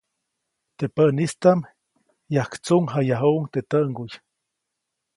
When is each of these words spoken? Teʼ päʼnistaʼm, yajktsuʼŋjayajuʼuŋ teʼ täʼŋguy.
Teʼ 0.77 0.91
päʼnistaʼm, 0.95 1.59
yajktsuʼŋjayajuʼuŋ 2.33 3.45
teʼ 3.53 3.65
täʼŋguy. 3.69 4.11